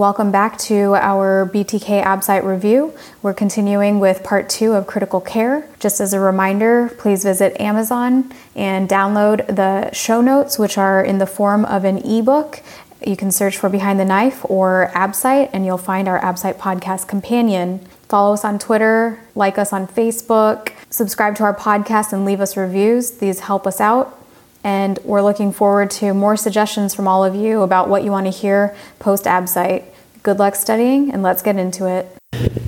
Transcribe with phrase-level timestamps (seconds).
[0.00, 2.94] welcome back to our BTK ABSITE review.
[3.20, 5.68] We're continuing with part two of critical care.
[5.78, 11.18] Just as a reminder, please visit Amazon and download the show notes, which are in
[11.18, 12.62] the form of an ebook.
[13.06, 17.06] You can search for Behind the Knife or ABSITE, and you'll find our ABSITE podcast
[17.06, 17.86] companion.
[18.08, 22.56] Follow us on Twitter, like us on Facebook, subscribe to our podcast, and leave us
[22.56, 23.18] reviews.
[23.18, 24.16] These help us out
[24.62, 28.26] and we're looking forward to more suggestions from all of you about what you want
[28.26, 29.84] to hear post ABSITE.
[30.22, 32.06] Good luck studying, and let's get into it.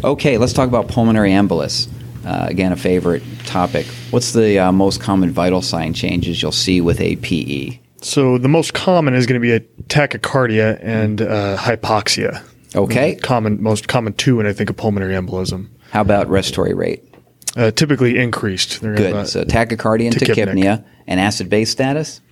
[0.05, 1.89] Okay, let's talk about pulmonary embolus.
[2.25, 3.87] Uh, again, a favorite topic.
[4.11, 7.79] What's the uh, most common vital sign changes you'll see with a PE?
[8.01, 12.43] So the most common is going to be a tachycardia and uh, hypoxia.
[12.75, 13.17] Okay.
[13.17, 15.69] Common, most common two, and I think a pulmonary embolism.
[15.91, 17.05] How about respiratory rate?
[17.55, 18.81] Uh, typically increased.
[18.81, 19.29] They're Good.
[19.29, 22.23] So tachycardia and tachypnea and acid base status?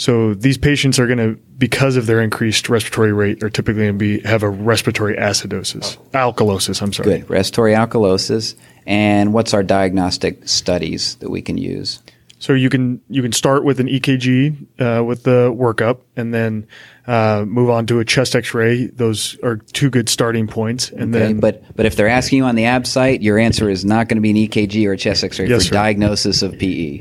[0.00, 3.98] So these patients are going to, because of their increased respiratory rate, are typically going
[3.98, 6.80] to be have a respiratory acidosis, alkalosis.
[6.80, 7.18] I'm sorry.
[7.18, 8.54] Good, respiratory alkalosis.
[8.86, 12.00] And what's our diagnostic studies that we can use?
[12.40, 16.66] So you can you can start with an EKG uh, with the workup, and then
[17.06, 18.86] uh, move on to a chest X-ray.
[18.86, 20.88] Those are two good starting points.
[20.88, 23.84] And okay, then, but but if they're asking you on the ABSITE, your answer is
[23.84, 25.74] not going to be an EKG or a chest X-ray yes, for sir.
[25.74, 26.98] diagnosis of PE.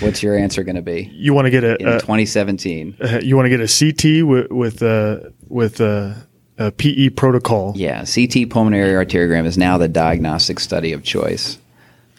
[0.00, 1.10] What's your answer going to be?
[1.14, 2.98] You want to get a in 2017.
[3.00, 7.72] Uh, you want to get a CT with with uh, with a, a PE protocol.
[7.76, 11.56] Yeah, CT pulmonary arteriogram is now the diagnostic study of choice.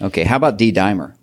[0.02, 1.14] Okay, how about D dimer?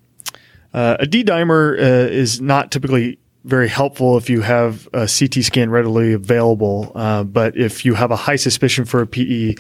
[0.73, 5.45] Uh, a D dimer uh, is not typically very helpful if you have a CT
[5.45, 6.93] scan readily available.
[6.95, 9.55] Uh, but if you have a high suspicion for a PE,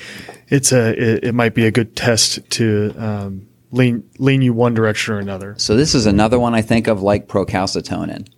[0.49, 4.75] it's a it, it might be a good test to um, lean lean you one
[4.75, 5.55] direction or another.
[5.59, 8.29] So this is another one I think of like procalcitonin,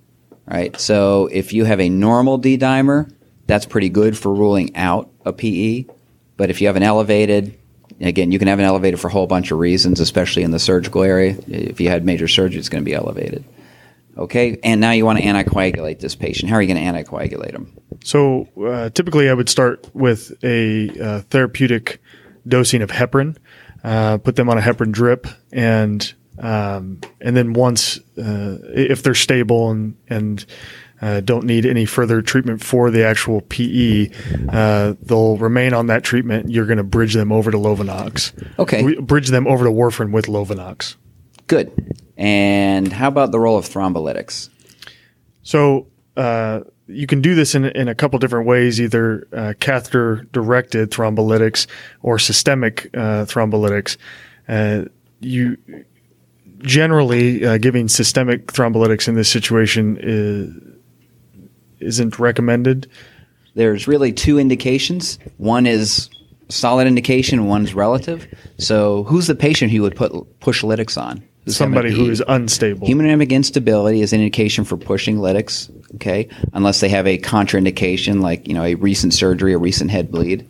[0.46, 0.78] right?
[0.80, 3.12] So if you have a normal D dimer,
[3.46, 5.86] that's pretty good for ruling out a PE.
[6.36, 7.58] But if you have an elevated
[8.00, 10.58] again, you can have an elevated for a whole bunch of reasons, especially in the
[10.58, 11.36] surgical area.
[11.46, 13.44] If you had major surgery, it's going to be elevated.
[14.16, 16.50] Okay, and now you want to anticoagulate this patient.
[16.50, 17.72] How are you going to anticoagulate them?
[18.04, 22.00] So uh, typically, I would start with a uh, therapeutic
[22.46, 23.36] dosing of heparin,
[23.82, 29.14] uh, put them on a heparin drip, and um, and then once uh, if they're
[29.14, 30.44] stable and and
[31.02, 34.08] uh, don't need any further treatment for the actual PE,
[34.48, 36.50] uh, they'll remain on that treatment.
[36.50, 38.32] You're going to bridge them over to Lovenox.
[38.58, 40.96] Okay, bridge them over to warfarin with Lovenox.
[41.48, 41.70] Good.
[42.16, 44.48] And how about the role of thrombolytics?
[45.42, 50.26] So uh, you can do this in, in a couple different ways, either uh, catheter
[50.32, 51.66] directed thrombolytics
[52.02, 53.96] or systemic uh, thrombolytics.
[54.48, 54.84] Uh,
[55.20, 55.56] you
[56.58, 60.54] generally uh, giving systemic thrombolytics in this situation is,
[61.82, 62.88] isn't recommended.
[63.54, 65.18] There's really two indications.
[65.36, 66.08] One is
[66.48, 68.26] solid indication, one's relative.
[68.58, 71.22] So, who's the patient who would put push lytics on?
[71.46, 72.86] somebody who is unstable.
[72.86, 78.46] Hemodynamic instability is an indication for pushing lytics, okay, unless they have a contraindication like,
[78.46, 80.48] you know, a recent surgery, a recent head bleed.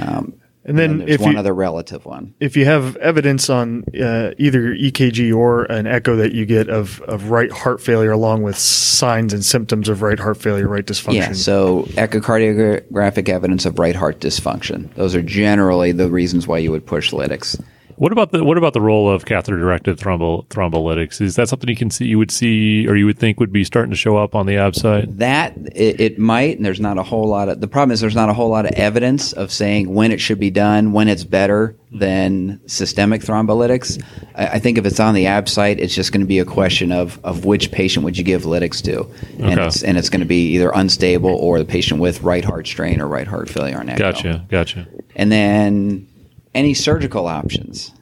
[0.00, 0.32] Um,
[0.64, 2.34] and then, and if one you, other relative one.
[2.38, 7.00] If you have evidence on uh, either EKG or an echo that you get of,
[7.02, 11.14] of right heart failure along with signs and symptoms of right heart failure, right dysfunction.
[11.14, 14.92] Yeah, so echocardiographic evidence of right heart dysfunction.
[14.94, 17.58] Those are generally the reasons why you would push lytics.
[18.00, 21.20] What about the what about the role of catheter-directed thrombo, thrombolytics?
[21.20, 23.62] Is that something you can see, you would see, or you would think would be
[23.62, 25.18] starting to show up on the ABSITE?
[25.18, 27.60] That it, it, might, and there's not a whole lot of.
[27.60, 30.40] The problem is there's not a whole lot of evidence of saying when it should
[30.40, 34.02] be done, when it's better than systemic thrombolytics.
[34.34, 36.92] I, I think if it's on the ABSITE, it's just going to be a question
[36.92, 39.02] of of which patient would you give lytics to,
[39.44, 39.66] and Okay.
[39.66, 43.02] it's and it's going to be either unstable or the patient with right heart strain
[43.02, 43.98] or right heart failure on echo.
[43.98, 44.88] Gotcha, gotcha.
[45.16, 46.06] And then
[46.54, 47.92] any surgical options.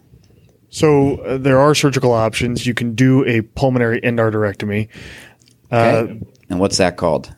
[0.70, 2.66] So uh, there are surgical options.
[2.66, 4.88] You can do a pulmonary endarterectomy.
[5.72, 6.20] Okay.
[6.48, 7.34] and what's that called?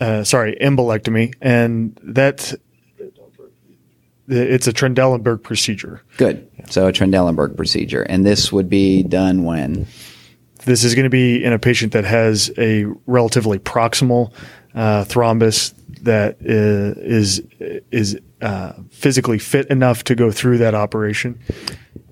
[0.00, 2.54] Uh, sorry, embolectomy, and that
[4.28, 6.02] it's a Trendelenburg procedure.
[6.16, 6.48] Good.
[6.68, 9.86] So a Trendelenburg procedure, and this would be done when.
[10.64, 14.32] This is going to be in a patient that has a relatively proximal
[14.74, 17.42] uh, thrombus that uh, is
[17.90, 21.38] is uh, physically fit enough to go through that operation.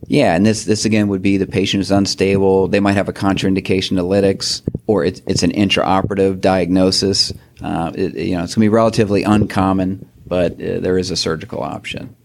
[0.07, 2.69] Yeah, and this this again would be the patient is unstable.
[2.69, 7.33] They might have a contraindication to lytics, or it's it's an intraoperative diagnosis.
[7.63, 11.17] Uh, it, you know, it's going to be relatively uncommon, but uh, there is a
[11.17, 12.17] surgical option.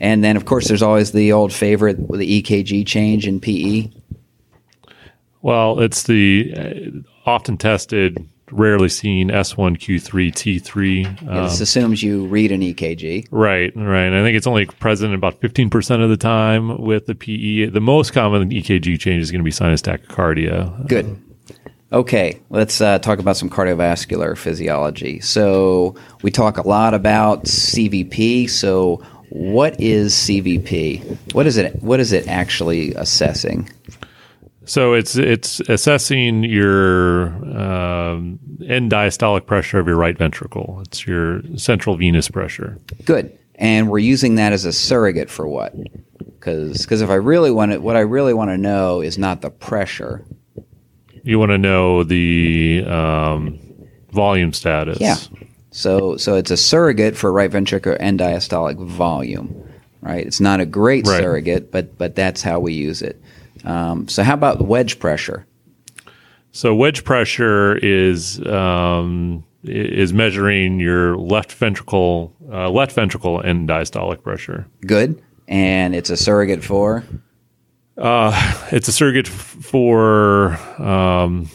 [0.00, 3.90] And then, of course, there's always the old favorite, the EKG change in PE.
[5.42, 11.22] Well, it's the uh, often tested rarely seen S1Q3 T3.
[11.22, 13.28] Yeah, this assumes you read an EKG.
[13.30, 14.04] Right, right.
[14.04, 17.66] And I think it's only present about 15% of the time with the PE.
[17.66, 20.86] The most common EKG change is going to be sinus tachycardia.
[20.86, 21.22] Good.
[21.90, 25.20] Okay, let's uh, talk about some cardiovascular physiology.
[25.20, 28.50] So, we talk a lot about CVP.
[28.50, 31.34] So, what is CVP?
[31.34, 31.82] What is it?
[31.82, 33.70] What is it actually assessing?
[34.68, 37.28] So it's it's assessing your
[37.58, 40.82] um, end diastolic pressure of your right ventricle.
[40.84, 42.78] It's your central venous pressure.
[43.06, 43.36] Good.
[43.54, 45.74] And we're using that as a surrogate for what?
[46.38, 49.50] Because if I really want to, what I really want to know is not the
[49.50, 50.24] pressure.
[51.24, 53.58] You want to know the um,
[54.12, 55.00] volume status.
[55.00, 55.16] Yeah.
[55.70, 59.66] So so it's a surrogate for right ventricular end diastolic volume,
[60.02, 60.26] right?
[60.26, 61.20] It's not a great Right.
[61.22, 63.20] surrogate, but but that's how we use it.
[63.64, 65.46] Um, so how about wedge pressure?
[66.52, 74.22] So wedge pressure is um, is measuring your left ventricle uh, left ventricle end diastolic
[74.22, 74.66] pressure.
[74.86, 75.22] Good.
[75.46, 77.04] And it's a surrogate for
[78.72, 81.48] It's a surrogate f- for um,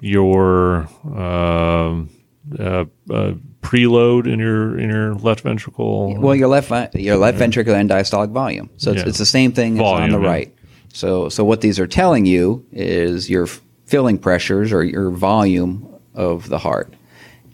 [0.00, 2.10] your um,
[2.58, 3.32] uh, uh,
[3.62, 6.14] preload in your in your left ventricle.
[6.20, 8.70] well your left your left ventricular end diastolic volume.
[8.76, 9.08] So it's, Yeah.
[9.08, 10.54] it's the same thing as on Volume, the right.
[10.92, 13.46] So so what these are telling you is your
[13.86, 16.92] filling pressures or your volume of the heart,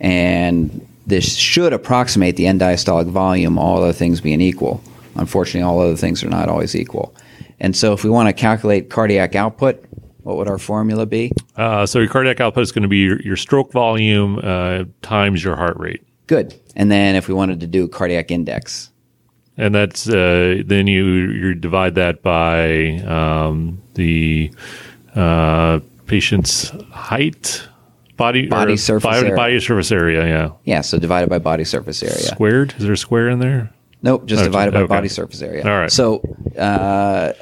[0.00, 3.58] and this should approximate the end diastolic volume.
[3.58, 4.82] All other things being equal.
[5.16, 7.14] Unfortunately, all other things are not always equal.
[7.60, 9.84] And so, if we want to calculate cardiac output,
[10.22, 11.32] what would our formula be?
[11.56, 15.44] Uh, so your cardiac output is going to be your, your stroke volume uh, times
[15.44, 16.02] your heart rate.
[16.26, 16.58] Good.
[16.74, 18.90] And then, if we wanted to do cardiac index,
[19.56, 24.50] and that's uh, then you you divide that by um, the
[25.14, 27.66] uh, patient's height,
[28.16, 29.36] body Body surface body, area.
[29.36, 30.26] body surface area.
[30.26, 32.16] Yeah, yeah, so divided by body surface area.
[32.18, 32.74] squared.
[32.78, 33.70] Is there a square in there?
[34.02, 34.86] Nope, just Okay, divided by okay.
[34.88, 35.64] body surface area.
[35.64, 35.90] All right.
[35.90, 36.20] So
[36.58, 37.32] uh,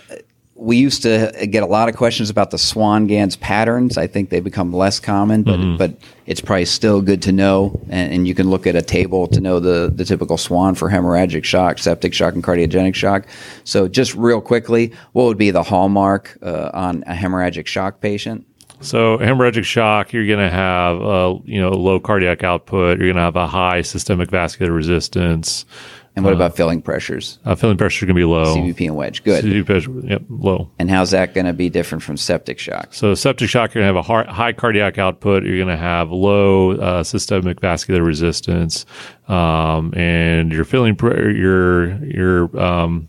[0.63, 3.99] we used to get a lot of questions about the Swan Ganz patterns.
[3.99, 5.77] I think they become less common, but Mm-hmm.
[5.77, 5.95] but
[6.27, 7.81] it's probably still good to know.
[7.91, 10.89] And, and you can look at a table to know the the typical Swan for
[10.89, 13.27] hemorrhagic shock, septic shock, and cardiogenic shock.
[13.65, 18.47] So just real quickly, what would be the hallmark uh, on a hemorrhagic shock patient?
[18.81, 22.99] So hemorrhagic shock, you're going to have a you know low cardiac output.
[22.99, 25.65] You're going to have a high systemic vascular resistance.
[26.15, 27.39] And what about filling pressures?
[27.45, 28.55] Uh, filling pressure to be low.
[28.55, 29.25] CVP and wedge.
[29.25, 29.45] Good.
[29.45, 30.71] CVP pressure, yep, low.
[30.79, 32.93] And how's that going to be different from septic shock?
[32.93, 35.45] So septic shock, you're going to have a har- high cardiac output.
[35.45, 38.85] You're going to have low uh, systemic vascular resistance,
[39.29, 43.09] um, and your filling your your um,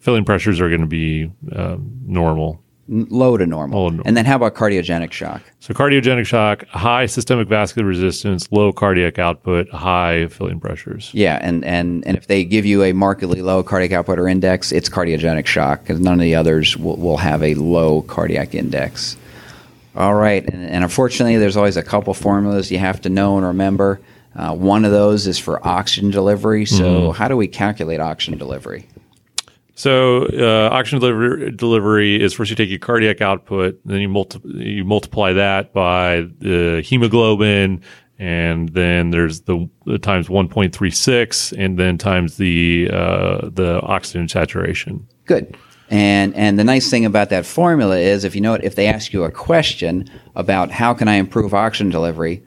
[0.00, 2.60] filling pressures are going to be um, normal.
[2.92, 3.84] Low to normal.
[3.84, 4.08] Low to normal.
[4.08, 5.42] And then how about cardiogenic shock?
[5.60, 11.08] So cardiogenic shock, high systemic vascular resistance, low cardiac output, high filling pressures.
[11.14, 14.72] Yeah, and, and, and if they give you a markedly low cardiac output or index,
[14.72, 19.16] it's cardiogenic shock because none of the others will, will have a low cardiac index.
[19.94, 23.46] All right, and, and unfortunately, there's always a couple formulas you have to know and
[23.46, 24.00] remember.
[24.34, 26.64] Uh, one of those is for oxygen delivery.
[26.64, 28.86] So, how do we calculate oxygen delivery?
[29.80, 34.40] So uh, oxygen delivery, delivery is first you take your cardiac output, then you multi-
[34.44, 37.80] you multiply that by the hemoglobin,
[38.18, 45.08] and then there's the, the times 1.36, and then times the uh, the oxygen saturation.
[45.24, 45.56] Good.
[45.88, 48.86] And and the nice thing about that formula is if you know it, if they
[48.86, 52.44] ask you a question about how can I improve oxygen delivery,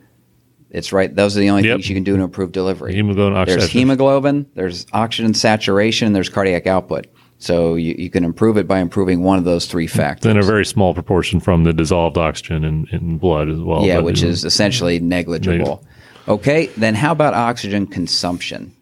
[0.69, 1.15] it's right.
[1.15, 1.77] Those are the only Yep.
[1.77, 2.93] things you can do to improve delivery.
[2.93, 7.07] Hemoglobin, oxygen There's hemoglobin, there's oxygen saturation, And there's cardiac output.
[7.43, 10.23] So you, you can improve it by improving one of those three factors.
[10.23, 13.83] Then a very small proportion from the dissolved oxygen in, in blood as well.
[13.83, 15.85] yeah, which is essentially negligible.
[16.29, 18.73] Okay, then how about oxygen consumption?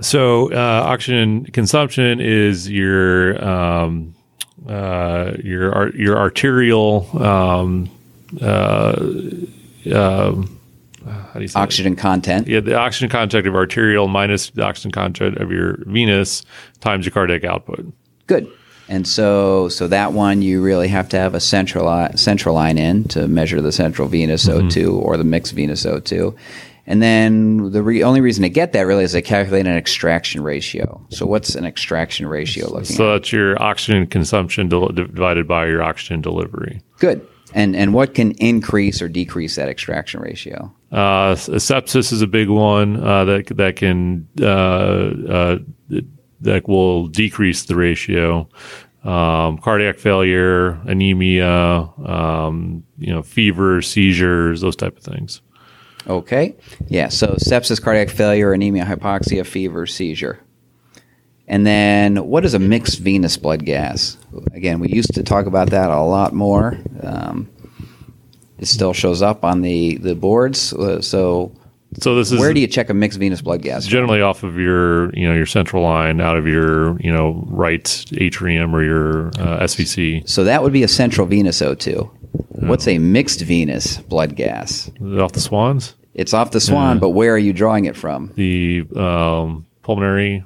[0.00, 4.16] So uh, oxygen consumption is your um,
[4.68, 7.88] uh, your your arterial um,
[8.42, 8.96] uh,
[9.94, 10.58] um,
[11.36, 11.60] how do you say?
[11.60, 12.48] Oxygen content.
[12.48, 16.42] Yeah, the oxygen content of arterial minus the oxygen content of your venous
[16.80, 17.84] times your cardiac output.
[18.26, 18.50] Good.
[18.88, 22.78] And so, so that one you really have to have a central line, central line
[22.78, 24.68] in to measure the central venous Mm-hmm.
[24.68, 26.34] O2 or the mixed venous O2.
[26.88, 30.40] And then the re- only reason to get that really is to calculate an extraction
[30.40, 31.04] ratio.
[31.10, 33.12] So what's an extraction ratio looking So at?
[33.18, 36.80] that's your oxygen consumption del- divided by your oxygen delivery.
[37.00, 37.26] Good.
[37.56, 40.70] And and what can increase or decrease that extraction ratio?
[40.92, 45.58] Uh, sepsis is a big one uh, that that can uh, uh,
[46.42, 48.46] that will decrease the ratio.
[49.04, 55.40] Um, cardiac failure, anemia, um, you know, fever, seizures, those type of things.
[56.06, 56.54] Okay.
[56.88, 57.08] Yeah.
[57.08, 60.40] So sepsis, cardiac failure, anemia, hypoxia, fever, seizure.
[61.48, 64.16] And then what is a mixed venous blood gas?
[64.52, 66.76] Again, we used to talk about that a lot more.
[67.02, 67.48] Um,
[68.58, 70.72] it still shows up on the, the boards.
[70.72, 71.52] Uh, So
[72.00, 73.86] So this is where do you check a mixed venous blood gas?
[73.86, 78.04] generally off of your you know your central line out of your you know right
[78.18, 82.10] atrium or your uh, SVC So that would be a central venous O2.
[82.66, 84.90] What's a mixed venous blood gas?
[85.20, 85.94] off the swans.
[86.14, 88.32] It's off the swan, but where are you drawing it from?
[88.34, 90.44] the um, pulmonary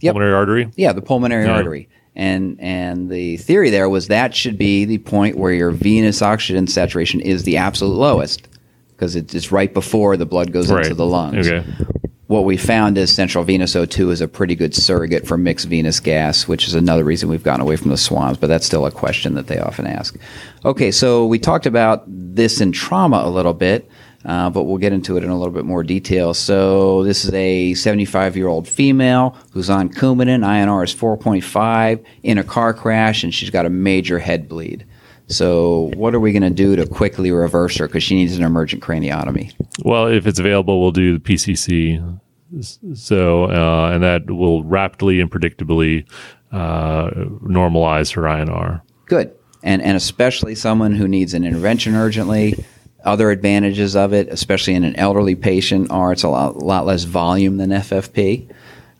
[0.00, 0.14] Yep.
[0.14, 0.68] pulmonary artery.
[0.76, 1.52] Yeah, the pulmonary Yeah.
[1.52, 1.88] artery.
[2.16, 6.66] And and the theory there was that should be the point where your venous oxygen
[6.66, 8.48] saturation is the absolute lowest
[8.96, 11.46] because it's right before the blood goes into the lungs.
[11.48, 11.64] Okay.
[12.26, 15.98] What we found is central venous O2 is a pretty good surrogate for mixed venous
[15.98, 18.90] gas, which is another reason we've gotten away from the swans, but that's still a
[18.92, 20.16] question that they often ask.
[20.64, 23.90] Okay, so we talked about this in trauma a little bit,
[24.24, 26.34] uh, but we'll get into it in a little bit more detail.
[26.34, 30.44] So this is a 75 year old female who's on Coumadin.
[30.44, 34.86] INR is 4.5 in a car crash, and she's got a major head bleed.
[35.26, 38.42] So what are we going to do to quickly reverse her because she needs an
[38.42, 39.52] emergent craniotomy?
[39.84, 42.20] Well, if it's available, we'll do the PCC.
[42.94, 46.04] So, uh, and that will rapidly and predictably
[46.50, 48.82] uh, normalize her INR.
[49.06, 49.32] Good.
[49.62, 52.64] And and especially someone who needs an intervention urgently.
[53.04, 57.04] Other advantages of it, especially in an elderly patient, are it's a lot, lot less
[57.04, 58.50] volume than FFP.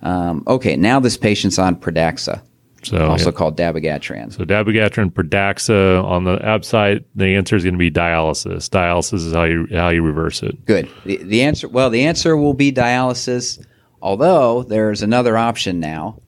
[0.02, 2.40] Um, okay, now this patient's on Pradaxa,
[2.83, 3.37] So, also yeah.
[3.37, 4.33] called dabigatran.
[4.33, 7.04] so dabigatran, Pradaxa on the ABSITE.
[7.14, 8.69] The answer is going to be dialysis.
[8.71, 10.64] Dialysis is how you how you reverse it.
[10.64, 10.88] Good.
[11.04, 13.62] The, the answer, well, the answer will be dialysis.
[14.02, 16.23] Although there's another option now.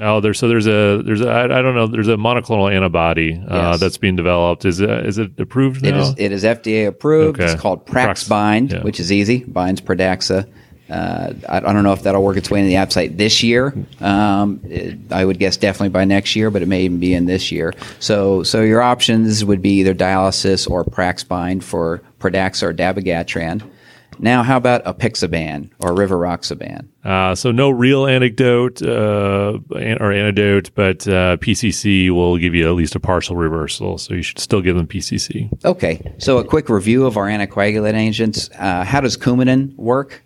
[0.00, 3.34] Oh, there's so there's a there's a I, I don't know there's a monoclonal antibody
[3.34, 3.80] uh, Yes.
[3.80, 4.64] that's being developed.
[4.64, 6.00] Is it is it approved now?
[6.00, 7.38] is it is FDA approved.
[7.40, 7.52] Okay.
[7.52, 8.82] It's called Prax- Praxbind, yeah.
[8.82, 9.44] which is easy.
[9.44, 10.48] Binds Pradaxa.
[10.90, 13.74] Uh, I, I don't know if that'll work its way into the ABSITE this year.
[14.00, 17.24] Um, it- I would guess definitely by next year, but it may even be in
[17.26, 17.72] this year.
[17.98, 23.62] So, so your options would be either dialysis or Praxbind for Pradaxa or Dabigatran.
[24.18, 26.88] Now, how about a apixaban or rivaroxaban?
[27.04, 32.68] Uh, so no real anecdote uh, an- or antidote, but uh, PCC will give you
[32.68, 33.98] at least a partial reversal.
[33.98, 35.50] So you should still give them PCC.
[35.64, 38.48] Okay, so a quick review of our anticoagulant agents.
[38.58, 40.22] Uh, how does Coumadin work?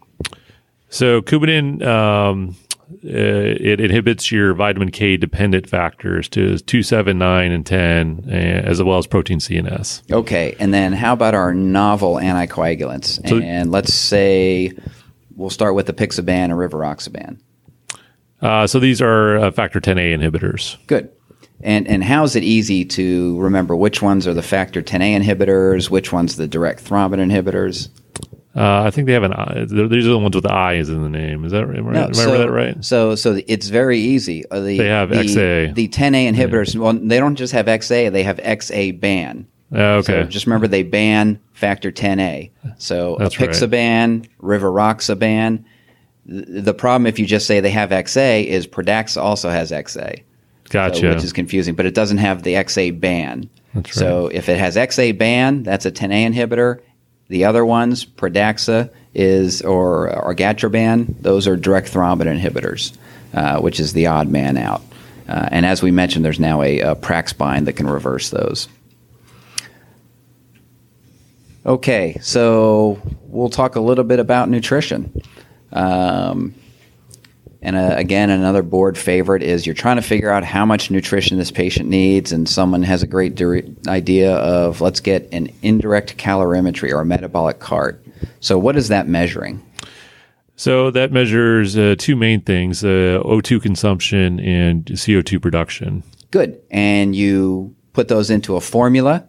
[0.88, 2.57] So Coumadin, um,
[3.02, 8.83] it inhibits your vitamin K dependent factors to two, seven, nine, and ten, uh, as
[8.83, 10.02] well as protein C and S.
[10.11, 13.26] Okay, and then how about our novel anticoagulants?
[13.28, 14.73] So- and let's say
[15.35, 17.38] we'll start with the Pixaban and Rivaroxaban.
[18.40, 20.76] Uh, so these are uh, factor 10A inhibitors.
[20.87, 21.11] Good.
[21.62, 25.88] And and how is it easy to remember which ones are the factor 10A inhibitors,
[25.88, 27.88] which ones the direct thrombin inhibitors?
[28.56, 29.64] Uh, I think they have an I.
[29.68, 31.44] they're- These are the ones with the I's in the name.
[31.44, 31.76] Is that right?
[31.76, 32.82] No, remember so, that right?
[32.84, 34.48] So so it's very easy.
[34.50, 35.75] Uh, the, They have the, XA.
[35.75, 36.75] The 10A inhibitors.
[36.75, 39.46] Well, they don't just have XA; they have XA ban.
[39.75, 40.22] Uh, okay.
[40.22, 42.50] So just remember they ban factor 10A.
[42.78, 43.50] So That's right.
[43.50, 45.64] apixaban, rivaroxaban.
[46.26, 50.16] The problem if you just say they have XA is Pradaxa also has XA.
[50.18, 50.22] so-
[50.70, 51.08] gotcha.
[51.10, 53.48] which is confusing, but it doesn't have the XA ban.
[53.75, 56.80] That's So if it has XA ban, that's a 10A inhibitor.
[57.28, 62.97] The other ones, Pradaxa is or Argatroban, those are direct thrombin inhibitors,
[63.35, 64.83] uh, which is the odd man out.
[65.28, 68.68] Uh, and as we mentioned, there's now a, a Praxbind that can reverse those.
[71.64, 75.21] Okay, so we'll talk a little bit about nutrition.
[75.73, 76.54] Um,
[77.66, 81.37] and uh, again, another board favorite is you're trying to figure out how much nutrition
[81.37, 83.42] this patient needs, and someone has a great
[83.88, 88.00] idea of let's get an indirect calorimetry or a metabolic cart.
[88.38, 89.61] So, what is that measuring?
[90.54, 96.04] So that measures uh, two main things: uh, O2 consumption and CO2 production.
[96.30, 96.61] Good.
[96.70, 99.28] And you put those into a formula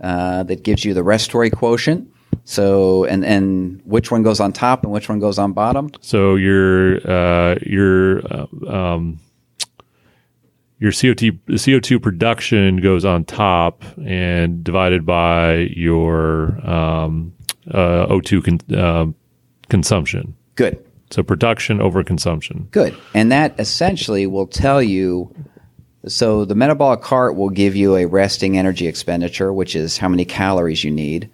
[0.00, 2.10] uh, that gives you the respiratory quotient.
[2.44, 5.90] So, and, and which one goes on top and which one goes on bottom?
[6.00, 9.20] So your uh, your uh, um,
[10.78, 17.32] your CO2 CO2 production goes on top and divided by your um,
[17.70, 19.06] uh, O2 con- uh,
[19.68, 20.34] consumption.
[20.56, 20.84] Good.
[21.10, 22.68] So production over consumption.
[22.70, 22.96] Good.
[23.14, 25.34] And that essentially will tell you
[26.06, 30.24] so the metabolic cart will give you a resting energy expenditure, which is how many
[30.24, 31.30] calories you need.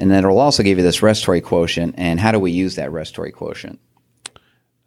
[0.00, 1.94] And then it'll also give you this respiratory quotient.
[1.98, 3.78] And how do we use that respiratory quotient?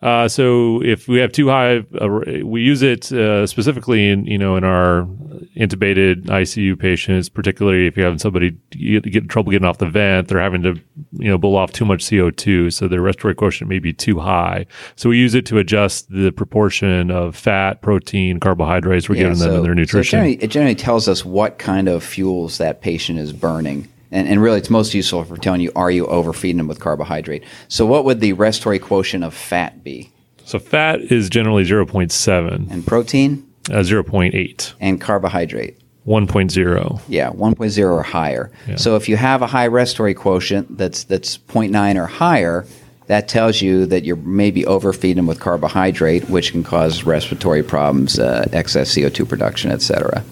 [0.04, 2.10] Uh, so if we have too high, uh,
[2.44, 5.08] we use it uh, specifically in you know in our
[5.56, 10.28] intubated ICU patients, particularly if you're having somebody get, get trouble getting off the vent,
[10.28, 10.78] they're having to
[11.14, 14.66] you know blow off too much CO2, so their respiratory quotient may be too high.
[14.98, 19.56] So we use it to adjust the proportion of fat, protein, carbohydrates we're giving them
[19.56, 20.18] in their so it nutrition.
[20.18, 23.88] generally, it generally tells us what kind of fuels that patient is burning.
[24.14, 27.44] And, and really, it's most useful for telling you, are you overfeeding them with carbohydrate?
[27.68, 30.12] So, what would the respiratory quotient of fat be?
[30.46, 35.80] so fat is generally 0.7, And protein uh, 0.8, and carbohydrate?
[36.06, 37.02] 1.0.
[37.08, 38.52] Yeah, 1.0 or higher.
[38.76, 42.66] So if you have a high respiratory quotient that's that's 0.9 or higher,
[43.08, 48.20] that tells you that you're maybe overfeeding them with carbohydrate, which can cause respiratory problems,
[48.20, 50.24] uh, excess CO2 production, etc.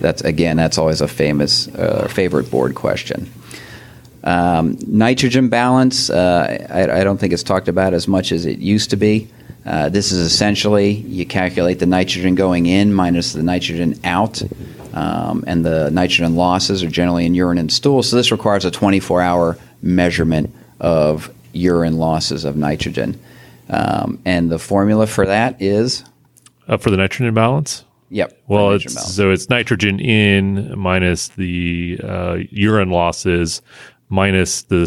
[0.00, 3.30] That's again, that's always a famous uh, favorite board question.
[4.24, 8.58] Um, nitrogen balance, uh, I, I don't think it's talked about as much as it
[8.58, 9.28] used to be.
[9.66, 14.42] Uh, this is essentially you calculate the nitrogen going in minus the nitrogen out,
[14.94, 18.02] um, and the nitrogen losses are generally in urine and stool.
[18.02, 23.18] So this requires a 24 hour measurement of urine losses of nitrogen.
[23.68, 26.04] Um, and the formula for that is,
[26.68, 27.84] Uh, for the nitrogen balance?
[28.14, 28.38] Yep.
[28.48, 33.60] Well, it's, so it's nitrogen in minus the uh, urine losses
[34.08, 34.82] minus the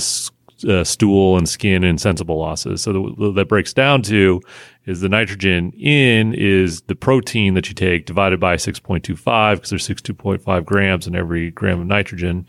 [0.67, 2.81] uh, stool and skin and sensible losses.
[2.81, 4.41] So the, the- that breaks down to
[4.85, 9.87] is the nitrogen in is the protein that you take divided by 6.25 because there's
[9.87, 12.47] 62.5 grams in every gram of nitrogen.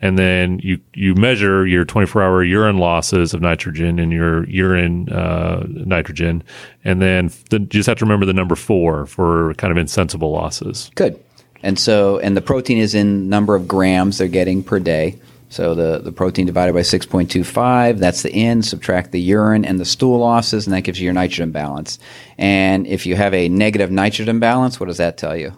[0.00, 5.08] And then you, you measure your 24 hour urine losses of nitrogen and your urine
[5.08, 6.44] uh, nitrogen.
[6.84, 10.30] And then the, you just have to remember the number four for kind of insensible
[10.30, 10.90] losses.
[10.94, 11.22] Good.
[11.62, 15.18] And so, and the protein is in number of grams they're getting per day.
[15.50, 19.84] So the, the protein divided by 6.25, that's the in, subtract the urine and the
[19.86, 21.98] stool losses, and that gives you your nitrogen balance.
[22.36, 25.56] And if you have a negative nitrogen balance, what does that tell you?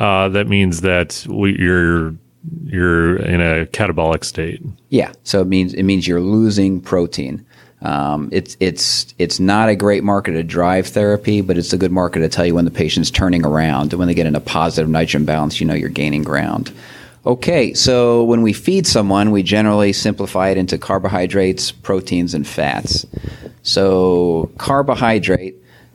[0.00, 2.16] Uh, that means that we, you're
[2.64, 4.62] you're in a catabolic state.
[4.88, 5.12] Yeah.
[5.24, 7.44] So it means it means you're losing protein.
[7.82, 11.92] Um, it's it's it's not a great marker to drive therapy, but it's a good
[11.92, 13.92] marker to tell you when the patient's turning around.
[13.92, 16.72] And when they get in a positive nitrogen balance, you know you're gaining ground.
[17.24, 23.06] Okay, so when we feed someone, we generally simplify it into carbohydrates, proteins, and fats.
[23.62, 25.54] So carbohydrate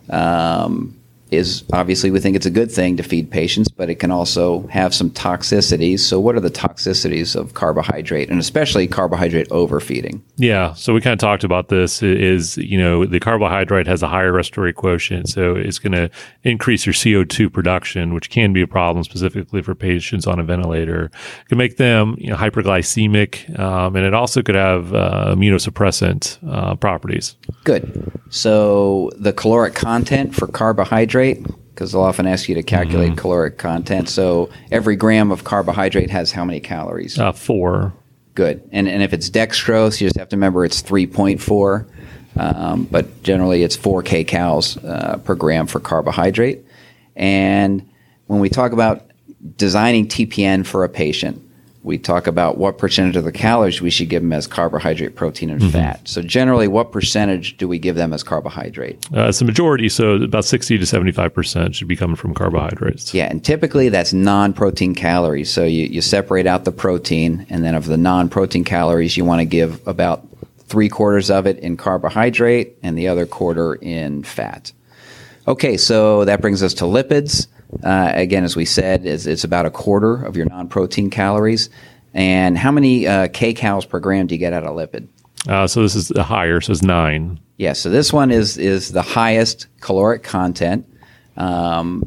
[0.09, 0.96] um,
[1.31, 4.65] is obviously we think it's a good thing to feed patients, but it can also
[4.67, 5.99] have some toxicities.
[5.99, 10.23] So, what are the toxicities of carbohydrate, and especially carbohydrate overfeeding?
[10.37, 10.73] Yeah.
[10.73, 14.31] So we kind of talked about this is, you know, the carbohydrate has a higher
[14.31, 15.29] respiratory quotient.
[15.29, 16.09] So it's going to
[16.43, 21.05] increase your CO2 production, which can be a problem specifically for patients on a ventilator.
[21.05, 23.57] It can make them, you know, hyperglycemic.
[23.59, 27.35] Um, and it also could have uh, immunosuppressant uh, properties.
[27.63, 28.11] Good.
[28.29, 34.09] So, the caloric content for carbohydrate, because they'll often ask you to calculate caloric content.
[34.09, 37.19] So, every gram of carbohydrate has how many calories?
[37.19, 37.93] Uh, four.
[38.35, 38.67] Good.
[38.71, 41.87] And, and if it's dextrose, you just have to remember it's 3.4,
[42.39, 46.63] um, but generally it's 4 kcals uh, per gram for carbohydrate.
[47.15, 47.89] And
[48.27, 49.09] when we talk about
[49.55, 51.41] designing TPN for a patient,
[51.83, 55.49] we talk about what percentage of the calories we should give them as carbohydrate, protein,
[55.49, 56.05] and fat.
[56.07, 59.07] So generally, what percentage do we give them as carbohydrate?
[59.15, 59.87] Uh, it's the majority.
[59.87, 63.13] So about 60 to 75% should be coming from carbohydrates.
[63.13, 65.51] Yeah, and typically that's non-protein calories.
[65.51, 69.39] So you, you separate out the protein, and then of the non-protein calories, you want
[69.39, 70.27] to give about
[70.67, 74.73] three quarters of it in carbohydrate and the other quarter in fat.
[75.47, 77.47] Okay, so that brings us to lipids.
[77.83, 81.69] Uh, again, as we said, it's, it's about a quarter of your non-protein calories.
[82.13, 85.07] And how many uh, kcals per gram do you get out of lipid?
[85.47, 86.61] Uh, so this is the higher.
[86.61, 87.39] So it's nine.
[87.57, 90.85] Yeah, so this one is is the highest caloric content.
[91.35, 92.03] Um,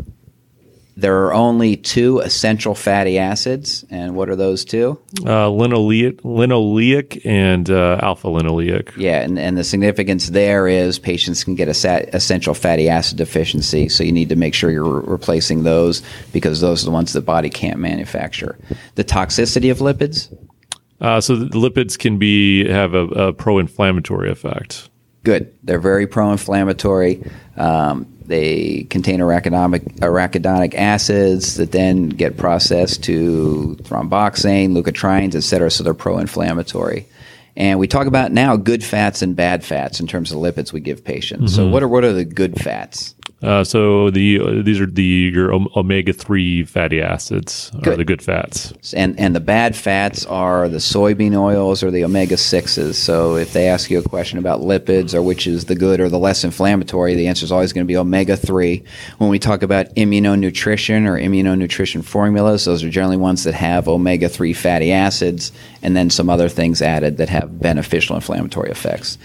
[1.00, 4.98] there are only two essential fatty acids, and what are those two?
[5.20, 8.96] Uh, linoleic, linoleic and uh, alpha linoleic.
[8.96, 13.18] Yeah, and, and the significance there is patients can get a sat- essential fatty acid
[13.18, 16.90] deficiency, so you need to make sure you're re- replacing those because those are the
[16.92, 18.58] ones the body can't manufacture.
[18.96, 20.28] The toxicity of lipids,
[21.00, 24.90] Uh, so the lipids can be have a, a pro-inflammatory effect.
[25.24, 25.50] good.
[25.62, 27.22] They're very pro-inflammatory.
[27.56, 35.70] Um, they contain arachidonic, arachidonic acids that then get processed to thromboxane, leukotrienes, et cetera,
[35.70, 37.06] so they're pro-inflammatory.
[37.56, 40.80] And we talk about now good fats and bad fats in terms of lipids we
[40.80, 41.54] give patients.
[41.54, 41.72] So mm-hmm.
[41.72, 43.16] what are what are the good fats?
[43.42, 48.20] Uh, so the uh, these are the your omega three fatty acids, are the good
[48.20, 48.74] fats.
[48.92, 52.98] And and the bad fats are the soybean oils or the omega sixes.
[52.98, 56.10] So if they ask you a question about lipids or which is the good or
[56.10, 58.84] the less inflammatory, the answer is always going to be omega three.
[59.16, 64.28] When we talk about immunonutrition or immunonutrition formulas, those are generally ones that have omega
[64.28, 65.50] three fatty acids
[65.82, 69.16] and then some other things added that have beneficial inflammatory effects.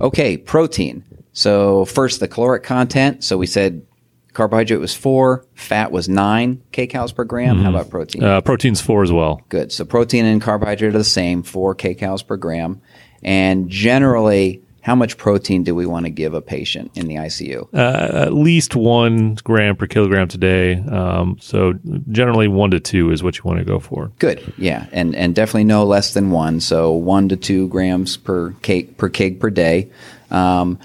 [0.00, 1.04] Okay, protein.
[1.32, 3.24] So first the caloric content.
[3.24, 3.86] So we said
[4.32, 7.58] carbohydrate was four, fat was nine kcals per gram.
[7.58, 8.22] How about protein?
[8.22, 9.40] Uh, protein's four as well.
[9.48, 9.72] Good.
[9.72, 12.80] So protein and carbohydrate are the same, four kcals per gram.
[13.22, 17.68] And generally, how much protein do we want to give a patient in the ICU?
[17.72, 20.74] Uh, at least one gram per kilogram today.
[20.74, 21.74] Um, so
[22.10, 24.10] generally one to two is what you want to go for.
[24.18, 24.52] Good.
[24.58, 26.58] Yeah, and and definitely no less than one.
[26.58, 29.88] So one to two grams per cake per keg per day.
[30.32, 30.80] Um,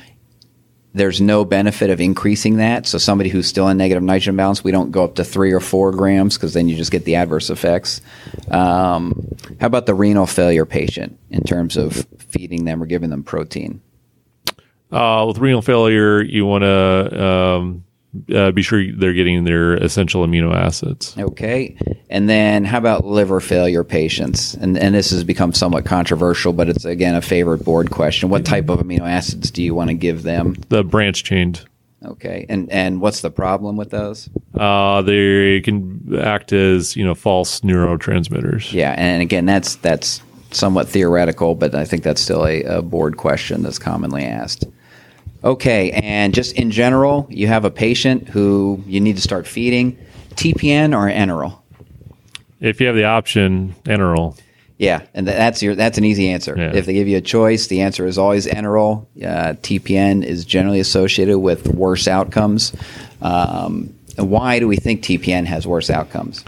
[0.97, 2.85] there's no benefit of increasing that.
[2.85, 5.59] So somebody who's still in negative nitrogen balance, we don't go up to three or
[5.59, 8.01] four grams because then you just get the adverse effects.
[8.51, 9.27] Um,
[9.59, 13.81] how about the renal failure patient in terms of feeding them or giving them protein?
[14.91, 17.83] Uh, with renal failure, you want to um,
[18.33, 21.15] uh, be sure they're getting their essential amino acids.
[21.17, 21.77] Okay.
[22.09, 24.53] And then how about liver failure patients?
[24.53, 28.29] And, and this has become somewhat controversial, but it's again a favorite board question.
[28.29, 30.55] What type of amino acids do you want to give them?
[30.69, 31.65] The branch chained.
[32.05, 32.45] Okay.
[32.47, 34.29] And and what's the problem with those?
[34.53, 38.71] Uh, they can act as you know false neurotransmitters.
[38.71, 43.17] Yeah, and again that's that's somewhat theoretical, but I think that's still a, a board
[43.17, 44.65] question that's commonly asked.
[45.43, 49.97] Okay, and just in general, you have a patient who you need to start feeding
[50.31, 51.59] TPN or Enteral.
[52.59, 54.39] If you have the option, Enteral.
[54.77, 56.55] Yeah, and that's your that's an easy answer.
[56.55, 56.75] Yeah.
[56.75, 59.07] If they give you a choice, the answer is always Enteral.
[59.17, 62.73] Uh, TPN is generally associated with worse outcomes.
[63.21, 66.43] Um, why do we think TPN has worse outcomes?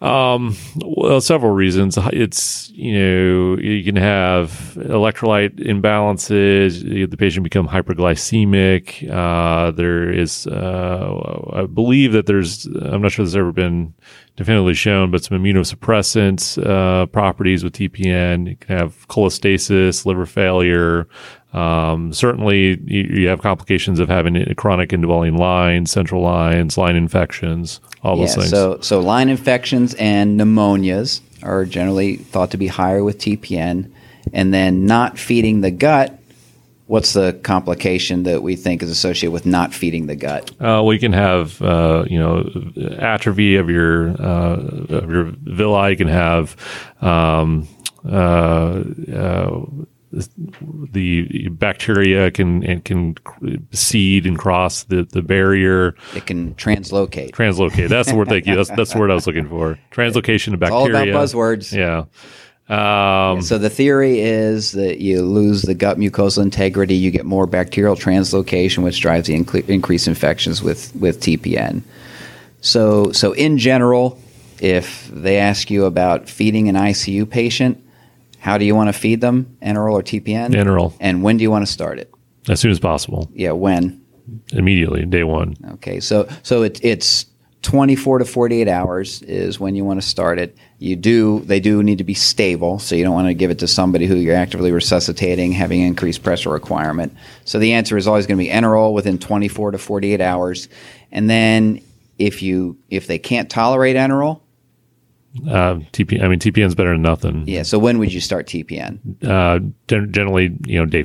[0.00, 1.98] Well, several reasons.
[2.12, 7.10] It's you know you can have electrolyte imbalances.
[7.10, 9.10] The patient become hyperglycemic.
[9.10, 12.64] Uh, there is, uh, I believe that there's.
[12.66, 13.92] I'm not sure there's ever been
[14.36, 18.48] definitively shown, but some immunosuppressant uh, properties with TPN.
[18.48, 21.08] You can have cholestasis, liver failure.
[21.52, 27.80] Um, certainly, you, you have complications of having chronic indwelling lines, central lines, line infections,
[28.02, 28.50] all those things.
[28.50, 33.90] So, so line infections and pneumonias are generally thought to be higher with TPN,
[34.32, 36.16] and then not feeding the gut.
[36.86, 40.50] What's the complication that we think is associated with not feeding the gut?
[40.52, 42.48] Uh, well, you can have uh, you know
[42.98, 44.56] atrophy of your uh,
[44.88, 45.90] of your villi.
[45.90, 46.56] You can have
[47.00, 47.68] um,
[48.04, 48.82] uh,
[49.12, 49.60] uh,
[50.12, 53.16] the bacteria can and can
[53.72, 55.94] seed and cross the, the barrier.
[56.14, 57.32] It can translocate.
[57.32, 57.88] Translocate.
[57.88, 58.28] That's the word.
[58.28, 58.56] Thank you.
[58.56, 59.78] That's that's the word I was looking for.
[59.92, 61.12] Translocation of It's all bacteria.
[61.14, 61.72] about buzzwords.
[61.72, 62.04] Yeah.
[62.68, 67.46] Um, So the theory is that you lose the gut mucosal integrity, you get more
[67.46, 71.82] bacterial translocation, which drives the inc- increased infections with, with TPN.
[72.60, 74.20] So, so in general,
[74.60, 77.82] if they ask you about feeding an ICU patient,
[78.40, 80.50] how do you want to feed them, enteral or TPN?
[80.54, 80.92] Enteral.
[80.98, 82.10] And when do you want to start it?
[82.48, 84.00] as soon as possible, Yeah, when?
[84.52, 85.54] immediately, day one.
[85.74, 87.26] Okay, so so it, it's
[87.62, 90.56] 24 to 48 hours is when you want to start it.
[90.78, 93.58] You do they do need to be stable, so you don't want to give it
[93.58, 97.14] to somebody who you're actively resuscitating, having increased pressure requirement.
[97.44, 100.68] So the answer is always going to be enteral within 24 to 48 hours,
[101.12, 101.82] and then
[102.18, 104.40] if you if they can't tolerate enteral,
[105.48, 106.22] Uh, TP.
[106.22, 107.44] I mean, TPN is better than nothing.
[107.46, 107.62] yeah.
[107.62, 108.98] So when would you start TPN?
[109.24, 111.04] Uh, generally, you know, day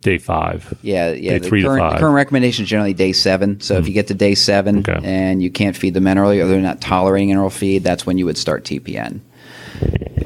[0.00, 0.72] day five.
[0.80, 1.32] Yeah, yeah.
[1.32, 1.90] Day the three to current, five.
[1.92, 1.96] Hmm.
[1.96, 3.60] The current recommendation is generally day seven.
[3.60, 4.98] So if you get to day seven Okay.
[5.04, 8.24] and you can't feed them enterally or they're not tolerating enteral feed, that's when you
[8.24, 9.20] would start TPN.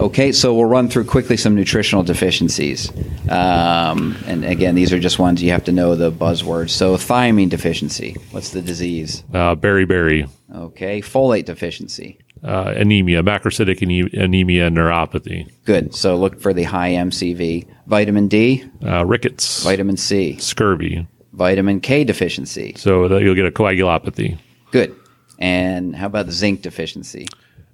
[0.01, 2.91] Okay, so we'll run through quickly some nutritional deficiencies.
[3.31, 6.71] Um, and again, these are just ones you have to know the buzzwords.
[6.71, 9.23] So thiamine deficiency, what's the disease?
[9.33, 12.19] Uh, beriberi, Okay, folate deficiency.
[12.43, 15.95] uh, anemia, macrocytic anemia, neuropathy, Good.
[15.95, 17.67] So look for the high MCV.
[17.87, 21.07] Vitamin D, uh, rickets, vitamin C, scurvy.
[21.33, 22.75] vitamin K deficiency.
[22.77, 24.39] So that you'll get a coagulopathy.
[24.71, 24.95] Good.
[25.39, 27.27] And how about the zinc deficiency?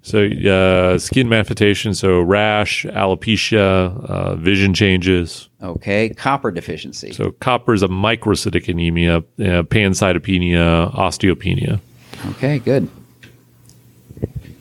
[0.02, 5.48] So uh, skin manifestation, so rash, alopecia, uh, vision changes.
[5.62, 7.12] Okay, copper deficiency.
[7.12, 9.22] So copper is a microcytic anemia, uh,
[9.64, 11.80] pancytopenia, osteopenia.
[12.30, 12.88] Okay, good.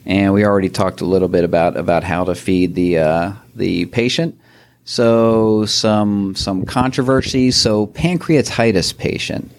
[0.06, 3.86] And we already talked a little bit about about how to feed the uh, the
[3.86, 4.38] patient.
[4.84, 7.56] So some some controversies.
[7.56, 9.50] So pancreatitis patient.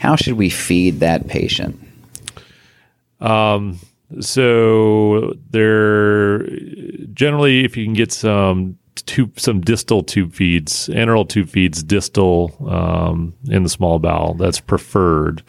[0.00, 1.80] How should we feed that patient?
[4.18, 6.40] So there,
[7.12, 12.56] generally, if you can get some tube, some distal tube feeds, enteral tube feeds, distal
[12.68, 15.42] um, in the small bowel, that's preferred.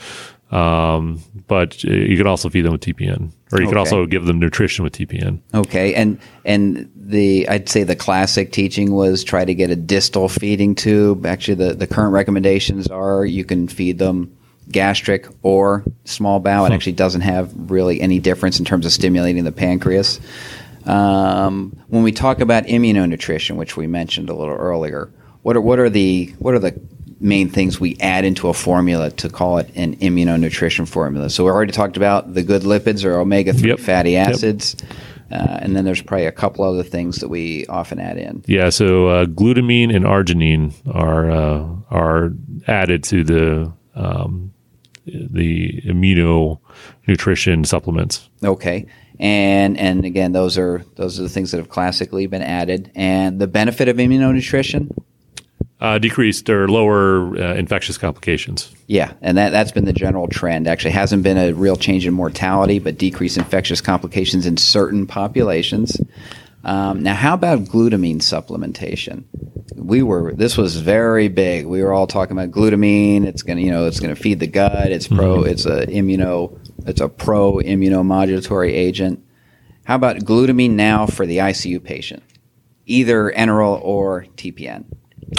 [0.51, 4.37] Um, but you can also feed them with TPN, or you can also give them
[4.37, 5.39] nutrition with TPN.
[5.53, 10.27] Okay, and and the I'd say the classic teaching was try to get a distal
[10.27, 11.25] feeding tube.
[11.25, 14.35] Actually, the the current recommendations are you can feed them
[14.71, 16.65] gastric or small bowel.
[16.65, 20.19] It actually doesn't have really any difference in terms of stimulating the pancreas.
[20.85, 25.11] Um, when we talk about immunonutrition, which we mentioned a little earlier,
[25.43, 26.79] what are what are the what are the
[27.19, 31.29] main things we add into a formula to call it an immunonutrition formula?
[31.29, 33.79] So we already talked about the good lipids or omega three Yep.
[33.79, 34.29] fatty Yep.
[34.29, 34.75] acids,
[35.31, 38.43] uh, and then there's probably a couple other things that we often add in.
[38.47, 42.33] Yeah, so uh, glutamine and arginine are uh, are
[42.67, 44.51] added to the um,
[45.05, 48.29] the immunonutrition supplements.
[48.43, 48.85] Okay.
[49.19, 52.91] And and again, those are those are the things that have classically been added.
[52.95, 54.89] And the benefit of immunonutrition,
[55.79, 58.71] Uh, decreased or lower uh, infectious complications.
[58.87, 60.67] yeah, and that that's been the general trend.
[60.67, 65.99] Actually, hasn't been a real change in mortality, but decreased infectious complications in certain populations.
[66.63, 69.23] Um, now, how about glutamine supplementation?
[69.75, 71.65] We were this was very big.
[71.65, 73.25] We were all talking about glutamine.
[73.25, 74.91] It's gonna you know it's gonna feed the gut.
[74.91, 75.43] It's pro.
[75.43, 76.57] It's a immuno.
[76.85, 79.23] It's a pro immunomodulatory agent.
[79.85, 82.21] How about glutamine now for the ICU patient,
[82.85, 84.85] either enteral or TPN?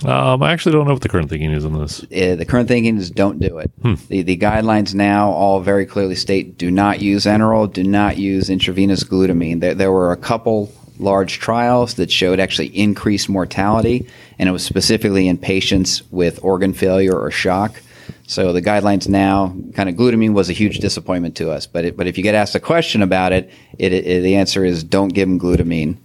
[0.07, 2.03] Um, I actually don't know what the current thinking is on this.
[2.03, 3.71] uh, the current thinking is don't do it.
[4.09, 8.49] The, the guidelines now all very clearly state do not use enteral, do not use
[8.51, 9.61] intravenous glutamine.
[9.61, 14.07] There, there were a couple large trials that showed actually increased mortality,
[14.39, 17.81] and it was specifically in patients with organ failure or shock.
[18.27, 21.67] So the guidelines now, kind of glutamine was a huge disappointment to us.
[21.67, 24.65] But it, but if you get asked a question about it, it, it the answer
[24.65, 25.97] is don't give them glutamine.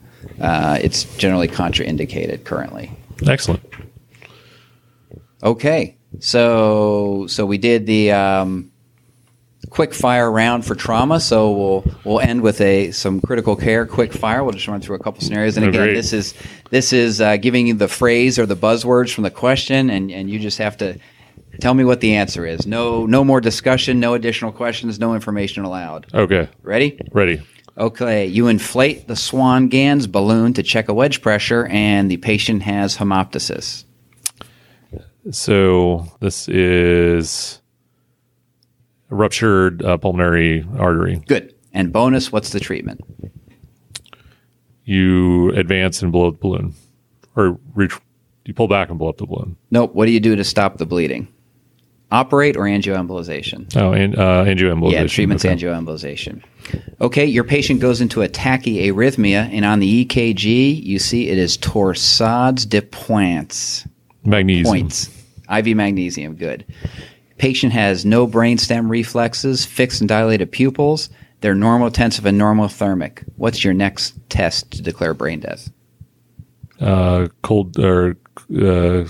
[0.41, 2.91] Uh, it's generally contraindicated currently.
[3.25, 3.63] Excellent.
[5.43, 8.71] Okay, so so we did the um,
[9.69, 11.19] quick fire round for trauma.
[11.19, 14.43] So we'll we'll end with a some critical care quick fire.
[14.43, 15.57] We'll just run through a couple scenarios.
[15.57, 15.93] And again, great.
[15.93, 16.33] this is
[16.69, 20.29] this is uh, giving you the phrase or the buzzwords from the question, and and
[20.29, 20.97] you just have to
[21.59, 22.65] tell me what the answer is.
[22.67, 23.99] No no more discussion.
[23.99, 24.99] No additional questions.
[24.99, 26.07] No information allowed.
[26.13, 26.99] Okay, Ready?
[27.11, 27.41] ready.
[27.77, 32.63] Okay, you inflate the Swan Ganz balloon to check a wedge pressure, and the patient
[32.63, 33.83] has hemoptysis.
[35.29, 37.56] So this is
[39.09, 41.21] ruptured uh, pulmonary artery.
[41.27, 41.53] Good.
[41.73, 43.01] And bonus, what's the treatment?
[44.85, 46.73] You advance and blow up the balloon,
[47.35, 47.93] or reach,
[48.45, 49.57] you pull back and blow up the balloon.
[49.69, 49.93] Nope.
[49.93, 51.27] What do you do to stop the bleeding?
[52.09, 53.75] Operate or angioembolization?
[53.75, 54.91] Oh, and uh, angioembolization.
[54.93, 55.53] Yeah, treatment's Okay.
[55.53, 56.41] angioembolization.
[57.01, 61.57] Okay, your patient goes into a tachyarrhythmia, and on the EKG, you see it is
[61.57, 63.85] torsades de pointes.
[64.23, 64.65] Magnesium.
[64.65, 65.09] Points.
[65.53, 66.65] IV magnesium, good.
[67.37, 71.09] Patient has no brainstem reflexes, fixed and dilated pupils.
[71.41, 73.23] They're normal normotensive and normothermic.
[73.35, 75.69] What's your next test to declare brain death?
[76.79, 78.17] Uh, cold or
[78.59, 79.05] uh,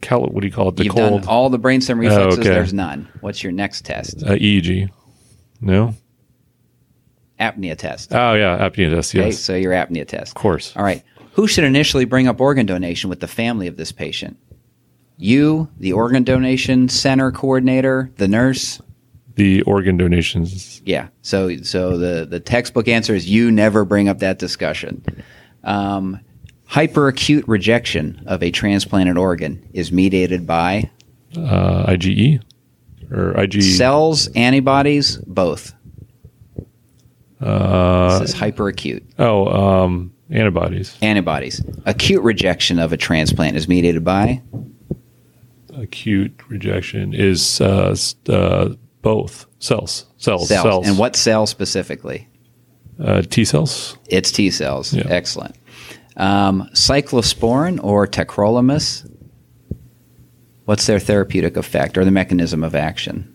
[0.00, 0.76] cal- what do you call it?
[0.76, 2.40] The You've cold done all the brainstem reflexes.
[2.40, 2.48] okay.
[2.48, 3.08] There's none.
[3.20, 4.22] What's your next test?
[4.24, 4.90] uh, EEG.
[5.60, 5.94] No.
[7.38, 8.12] Apnea test.
[8.14, 9.14] Oh yeah, apnea test.
[9.14, 10.32] Okay, Yes, so your apnea test.
[10.32, 10.76] of course.
[10.76, 11.02] All right.
[11.34, 14.36] Who should initially bring up organ donation with the family of this patient?
[15.24, 18.80] You, the organ donation center coordinator, the nurse.
[19.34, 20.80] The organ donations.
[20.84, 21.08] Yeah.
[21.22, 25.04] So, so the the textbook answer is you never bring up that discussion.
[25.62, 26.20] Um,
[26.68, 30.90] hyperacute rejection of a transplanted organ is mediated by
[31.36, 32.40] Uh, IgE
[33.10, 33.62] or IG.
[33.62, 35.74] cells, antibodies, both.
[37.40, 39.02] Uh, This is hyperacute.
[39.18, 40.96] oh, um, antibodies.
[41.02, 41.62] Antibodies.
[41.86, 44.42] Acute rejection of a transplant is mediated by
[45.80, 47.96] Acute rejection is uh,
[48.28, 48.70] uh,
[49.02, 50.06] both cells.
[50.18, 50.48] Cells.
[50.48, 50.62] cells.
[50.62, 50.86] Cells.
[50.86, 52.28] And what cell specifically?
[53.02, 53.96] Uh, T cells.
[54.08, 54.92] It's T cells.
[54.92, 55.04] Yeah.
[55.08, 55.56] Excellent.
[56.16, 59.10] Um, cyclosporin or tacrolimus.
[60.66, 63.34] What's their therapeutic effect or the mechanism of action?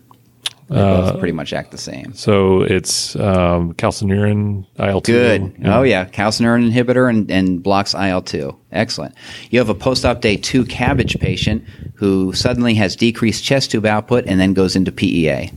[0.68, 2.12] They Uh, pretty much act the same.
[2.14, 5.12] So it's um, calcineurin, IL two.
[5.12, 5.54] Good.
[5.64, 8.56] Oh yeah, calcineurin inhibitor and, and blocks IL two.
[8.72, 9.14] Excellent.
[9.50, 14.24] You have a post-op day two CABG patient who suddenly has decreased chest tube output
[14.26, 15.52] and then goes into PEA.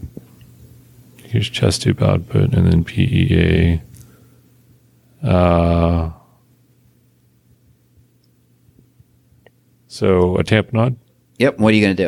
[1.23, 3.81] Here's chest tube output and then PEA.
[5.23, 6.11] Uh,
[9.87, 10.95] so a tamponade,
[11.39, 11.57] Yep.
[11.57, 12.03] What are you going to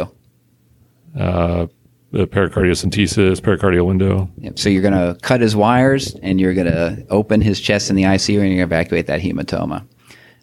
[1.15, 1.19] do?
[1.19, 1.67] uh,
[2.13, 4.29] uh, pericardiocentesis, pericardial window.
[4.37, 4.59] Yep.
[4.59, 7.95] So you're going to cut his wires and you're going to open his chest in
[7.95, 9.85] the ICU and you're going to evacuate that hematoma.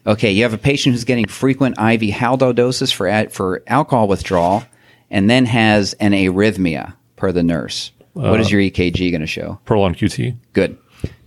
[0.07, 4.63] Okay, you have a patient who's getting frequent IV Haldol doses for for alcohol withdrawal,
[5.11, 7.91] and then has an arrhythmia per the nurse.
[8.13, 9.59] what is your EKG going to show?
[9.65, 10.35] Prolonged QT.
[10.53, 10.77] Good.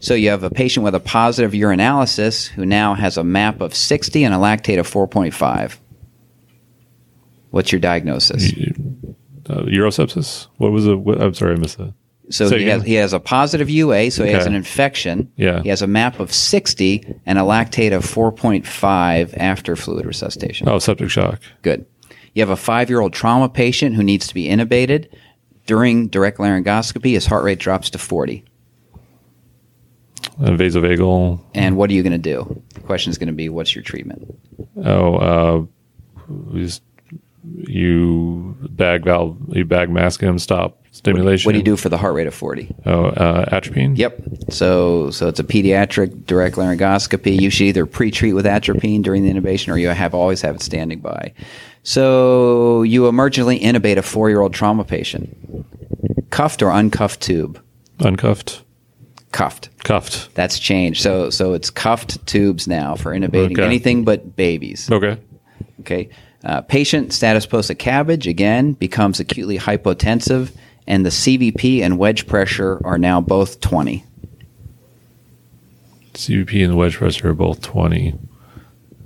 [0.00, 3.74] So you have a patient with a positive urinalysis who now has a MAP of
[3.74, 5.78] 60 and a lactate of 4.5.
[7.50, 8.52] What's your diagnosis?
[9.48, 10.46] Uh, urosepsis.
[10.58, 10.94] What was it?
[10.98, 11.94] What, I'm sorry, I missed that.
[12.30, 15.30] So he has, he has a positive UA, so he has an infection.
[15.36, 15.60] Yeah.
[15.62, 20.68] He has a MAP of 60 and a lactate of 4.5 after fluid resuscitation.
[20.68, 21.40] Oh, septic shock.
[21.62, 21.84] Good.
[22.34, 25.08] You have a five year old trauma patient who needs to be intubated.
[25.66, 28.44] During direct laryngoscopy, his heart rate drops to 40.
[30.40, 31.40] Uh, vasovagal.
[31.54, 32.62] And what are you going to do?
[32.74, 34.34] The question is going to be what's your treatment?
[34.76, 35.62] Oh, uh,
[36.54, 36.82] just-
[37.44, 41.48] you bag valve, you bag mask him, stop stimulation.
[41.48, 42.74] What do you do for the heart rate of 40?
[42.86, 43.96] Oh, uh, atropine.
[43.96, 44.20] Yep.
[44.50, 47.40] So so it's a pediatric direct laryngoscopy.
[47.40, 50.62] You should either pre-treat with atropine during the intubation, or you have always have it
[50.62, 51.32] standing by.
[51.82, 55.36] So you emergently intubate a four-year-old trauma patient,
[56.30, 57.60] cuffed or uncuffed tube.
[57.98, 58.62] Uncuffed.
[59.32, 59.70] Cuffed.
[59.82, 60.34] Cuffed.
[60.34, 61.02] That's changed.
[61.02, 63.64] So so it's cuffed tubes now for intubating Okay.
[63.64, 64.90] anything but babies.
[64.90, 65.18] Okay.
[65.80, 66.08] Okay.
[66.44, 70.52] Uh, patient status post a CABG again becomes acutely hypotensive,
[70.86, 74.04] and the CVP and wedge pressure are now both 20.
[76.14, 78.14] CVP and wedge pressure are both 20.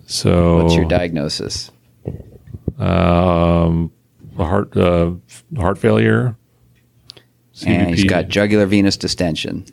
[0.07, 1.70] So What's your diagnosis?
[2.79, 3.92] um,
[4.37, 5.12] heart uh,
[5.57, 6.37] heart failure.
[7.64, 8.09] And he's CVP.
[8.09, 9.64] got jugular venous distension.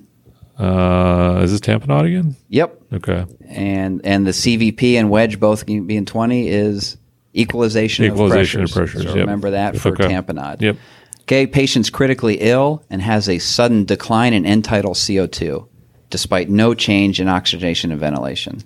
[0.58, 2.36] Uh, is this tamponade again?
[2.50, 2.82] Yep.
[2.94, 3.26] Okay.
[3.48, 6.98] And and the CVP and wedge both being 20 is
[7.36, 8.96] equalization, Equalization of of pressures.
[8.96, 9.26] pressures, So yep.
[9.26, 10.06] remember that for Okay.
[10.06, 10.62] tamponade.
[10.62, 10.78] Yep.
[11.22, 15.68] Okay, patient's critically ill and has a sudden decline in end tidal CO2
[16.10, 18.62] despite no change in oxygenation and ventilation.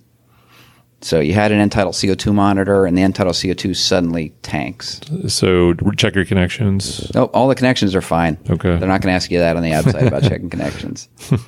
[1.00, 5.00] So you had an end tidal CO2 monitor and the end tidal CO2 suddenly tanks.
[5.28, 7.10] So check your connections.
[7.16, 8.38] Oh, all the connections are fine.
[8.50, 8.70] Okay.
[8.78, 11.08] They're not going to ask you that on the outside about checking connections.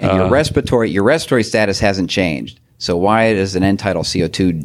[0.00, 0.14] And Uh.
[0.14, 2.60] your respiratory your respiratory status hasn't changed.
[2.78, 4.64] So why does an end tidal CO2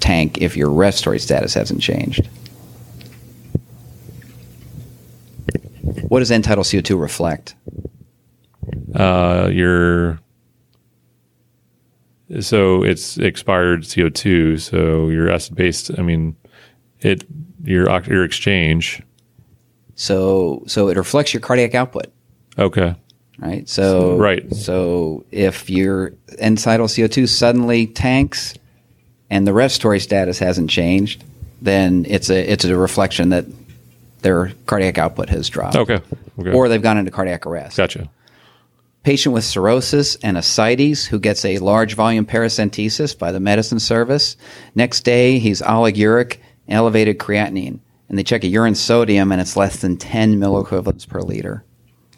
[0.00, 2.28] tank if your respiratory status hasn't changed?
[6.08, 7.54] What does end tidal CO2 reflect?
[8.94, 10.18] Uh, your
[12.40, 14.60] so it's expired CO2.
[14.60, 15.90] So your acid based.
[15.98, 16.36] I mean,
[17.00, 17.24] it
[17.62, 19.02] your your exchange.
[19.94, 22.06] So so it reflects your cardiac output,
[22.58, 22.94] Okay.
[23.38, 23.68] right?
[23.68, 24.52] So Right.
[24.54, 28.54] So if your end tidal CO2 suddenly tanks
[29.30, 31.24] and the respiratory status hasn't changed,
[31.62, 33.46] then it's a it's a reflection that
[34.22, 35.76] their cardiac output has dropped.
[35.76, 36.00] Okay.
[36.38, 36.52] Okay.
[36.52, 37.76] Or they've gone into cardiac arrest.
[37.76, 38.08] gotcha.
[39.04, 44.36] Patient with cirrhosis and ascites who gets a large volume paracentesis by the medicine service.
[44.74, 47.78] Next day, he's oliguric, elevated creatinine.
[48.08, 51.64] And they check a urine sodium and it's less than 10 milliequivalents per liter.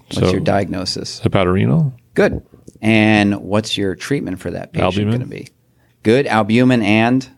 [0.09, 1.21] What's So- your diagnosis?
[1.21, 1.93] Hepatorenal.
[2.15, 2.43] Good.
[2.81, 5.49] And what's your treatment for that patient going to be?
[6.09, 6.27] Good.
[6.27, 7.29] Albumin and.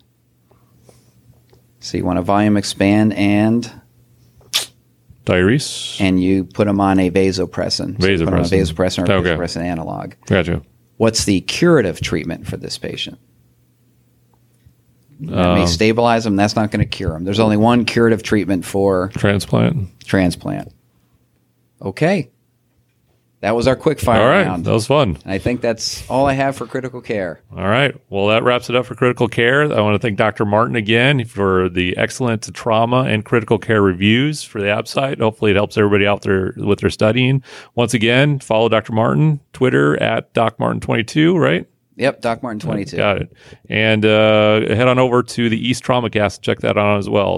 [1.80, 3.68] So you want to volume expand and
[5.26, 6.00] Diurese.
[6.00, 8.00] and you put them on a vasopressin.
[8.00, 9.04] So you put on a Vasopressin.
[9.04, 9.30] vasopressin or Okay.
[9.30, 10.12] vasopressin analog.
[10.26, 10.62] Gotcha.
[10.98, 13.18] What's the curative treatment for this patient?
[15.18, 16.36] That may Um, stabilize them.
[16.36, 17.24] That's not going to cure them.
[17.24, 19.88] There's only one curative treatment for Transplant.
[20.04, 20.72] transplant.
[21.82, 22.30] Okay.
[23.40, 24.46] That was our quick fire All right.
[24.46, 24.66] round.
[24.66, 25.16] That was fun.
[25.24, 27.40] I think that's all I have for critical care.
[27.50, 27.94] All right.
[28.10, 29.62] Well, that wraps it up for critical care.
[29.62, 30.44] I want to thank Dr.
[30.44, 35.20] Martin again for the excellent trauma and critical care reviews for the ABSITE.
[35.20, 37.42] Hopefully, it helps everybody out there with their studying.
[37.74, 38.92] Once again, follow Dr.
[38.92, 41.66] Martin, Twitter at DocMartin22, right?
[42.00, 42.96] Yep, Doc Martin 22.
[42.96, 43.32] Got it.
[43.68, 46.40] And uh, head on over to the East Trauma Cast.
[46.40, 47.28] Check that out as well.